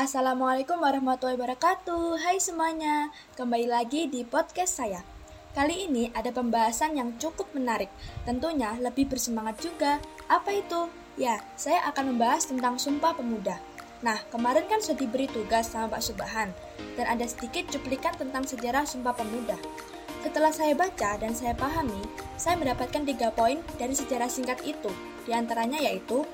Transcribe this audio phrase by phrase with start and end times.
[0.00, 5.04] Assalamualaikum warahmatullahi wabarakatuh Hai semuanya, kembali lagi di podcast saya
[5.52, 7.92] Kali ini ada pembahasan yang cukup menarik
[8.24, 10.88] Tentunya lebih bersemangat juga Apa itu?
[11.20, 13.60] Ya, saya akan membahas tentang Sumpah Pemuda
[14.00, 16.48] Nah, kemarin kan sudah diberi tugas sama Pak Subhan
[16.96, 19.60] Dan ada sedikit cuplikan tentang sejarah Sumpah Pemuda
[20.20, 21.96] setelah saya baca dan saya pahami,
[22.36, 24.92] saya mendapatkan tiga poin dari sejarah singkat itu.
[25.24, 26.28] Di antaranya yaitu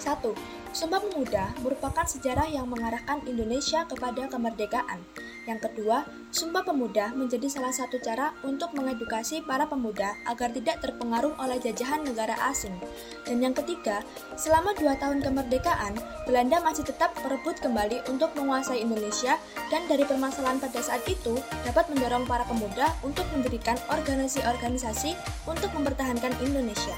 [0.00, 0.32] 1.
[0.78, 5.02] Sumpah Pemuda merupakan sejarah yang mengarahkan Indonesia kepada kemerdekaan.
[5.48, 11.32] Yang kedua, Sumpah Pemuda menjadi salah satu cara untuk mengedukasi para pemuda agar tidak terpengaruh
[11.40, 12.76] oleh jajahan negara asing.
[13.24, 14.04] Dan yang ketiga,
[14.36, 15.96] selama dua tahun kemerdekaan,
[16.28, 19.40] Belanda masih tetap merebut kembali untuk menguasai Indonesia
[19.72, 25.16] dan dari permasalahan pada saat itu dapat mendorong para pemuda untuk mendirikan organisasi-organisasi
[25.48, 26.94] untuk mempertahankan Indonesia.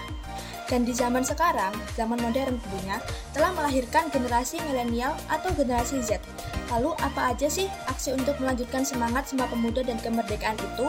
[0.67, 2.99] Dan di zaman sekarang, zaman modern tentunya,
[3.31, 6.19] telah melahirkan generasi milenial atau generasi Z.
[6.71, 10.87] Lalu apa aja sih aksi untuk melanjutkan semangat Sumpah Pemuda dan kemerdekaan itu?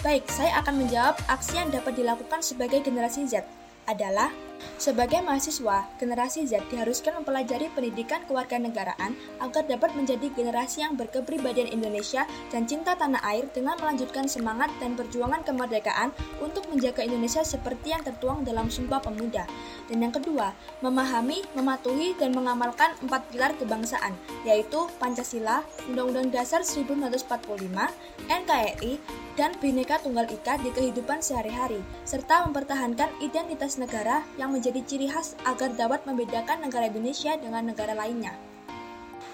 [0.00, 3.44] Baik, saya akan menjawab aksi yang dapat dilakukan sebagai generasi Z
[3.84, 4.32] adalah
[4.80, 12.24] sebagai mahasiswa, generasi Z diharuskan mempelajari pendidikan kewarganegaraan agar dapat menjadi generasi yang berkepribadian Indonesia
[12.48, 18.02] dan cinta tanah air dengan melanjutkan semangat dan perjuangan kemerdekaan untuk menjaga Indonesia seperti yang
[18.04, 19.44] tertuang dalam Sumpah Pemuda.
[19.90, 24.14] Dan yang kedua, memahami, mematuhi, dan mengamalkan empat pilar kebangsaan,
[24.46, 27.90] yaitu Pancasila, Undang-Undang Dasar 1945,
[28.30, 28.92] NKRI,
[29.38, 35.08] dan Bhinneka Tunggal Ika di kehidupan sehari-hari, serta mempertahankan identitas negara yang menjadi menjadi ciri
[35.10, 38.38] khas agar dapat membedakan negara Indonesia dengan negara lainnya.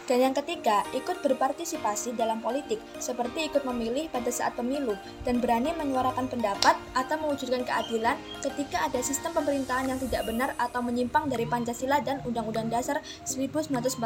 [0.09, 4.94] Dan yang ketiga, ikut berpartisipasi dalam politik, seperti ikut memilih pada saat pemilu,
[5.27, 10.81] dan berani menyuarakan pendapat atau mewujudkan keadilan ketika ada sistem pemerintahan yang tidak benar atau
[10.81, 13.98] menyimpang dari Pancasila dan Undang-Undang Dasar 1945.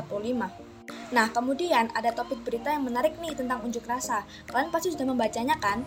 [1.14, 4.24] Nah, kemudian ada topik berita yang menarik nih tentang unjuk rasa.
[4.48, 5.84] Kalian pasti sudah membacanya kan?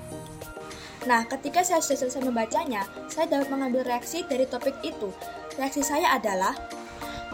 [1.04, 5.12] Nah, ketika saya sudah selesai membacanya, saya dapat mengambil reaksi dari topik itu.
[5.60, 6.56] Reaksi saya adalah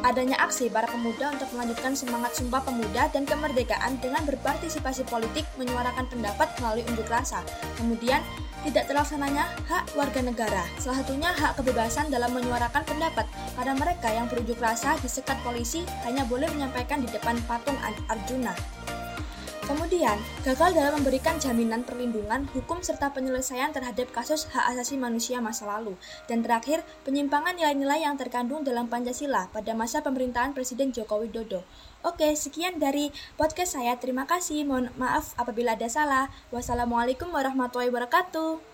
[0.02, 6.08] adanya aksi para pemuda untuk melanjutkan semangat Sumpah Pemuda dan kemerdekaan dengan berpartisipasi politik menyuarakan
[6.10, 7.46] pendapat melalui unjuk rasa.
[7.78, 8.24] Kemudian,
[8.60, 13.24] tidak terlaksananya hak warga negara, salah satunya hak kebebasan dalam menyuarakan pendapat,
[13.56, 17.80] karena mereka yang berunjuk rasa disekat polisi hanya boleh menyampaikan di depan patung
[18.12, 18.52] Arjuna.
[19.70, 25.70] Kemudian, gagal dalam memberikan jaminan perlindungan, hukum, serta penyelesaian terhadap kasus hak asasi manusia masa
[25.70, 25.94] lalu.
[26.26, 31.62] Dan terakhir, penyimpangan nilai-nilai yang terkandung dalam Pancasila pada masa pemerintahan Presiden Joko Widodo.
[32.02, 33.94] Oke, sekian dari podcast saya.
[34.02, 34.66] Terima kasih.
[34.66, 36.34] Mohon maaf apabila ada salah.
[36.50, 38.70] Wassalamualaikum warahmatullahi wabarakatuh.